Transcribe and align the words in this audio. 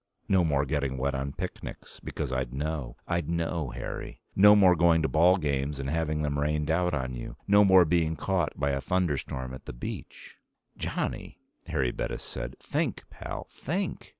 No 0.27 0.43
more 0.43 0.65
getting 0.65 0.97
wet 0.97 1.13
on 1.13 1.33
picnics. 1.33 1.99
Because 1.99 2.33
I'd 2.33 2.51
know. 2.55 2.97
I'd 3.07 3.29
know, 3.29 3.69
Harry. 3.69 4.19
No 4.35 4.55
more 4.55 4.75
going 4.75 5.03
to 5.03 5.07
ball 5.07 5.37
games 5.37 5.79
and 5.79 5.91
having 5.91 6.23
them 6.23 6.39
rained 6.39 6.71
out 6.71 6.95
on 6.95 7.13
you. 7.13 7.35
No 7.47 7.63
more 7.63 7.85
being 7.85 8.15
caught 8.15 8.59
by 8.59 8.71
a 8.71 8.81
thunderstorm 8.81 9.53
at 9.53 9.65
the 9.65 9.73
beach..." 9.73 10.37
"Johnny!" 10.75 11.37
Harry 11.67 11.91
Bettis 11.91 12.23
said. 12.23 12.57
"Think, 12.59 13.07
pal. 13.11 13.45
Think!" 13.51 14.09